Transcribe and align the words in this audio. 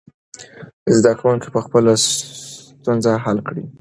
زده 0.97 1.11
کوونکي 1.19 1.47
به 1.53 1.59
خپلې 1.65 1.93
ستونزې 2.05 3.13
حل 3.23 3.37
کړي. 3.47 3.63